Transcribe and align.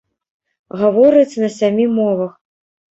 Гаворыць 0.83 1.39
на 1.45 1.51
сямі 1.59 1.89
мовах. 2.01 2.39